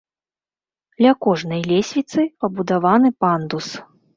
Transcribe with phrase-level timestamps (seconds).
[1.03, 3.67] Ля кожнай лесвіцы пабудаваны пандус.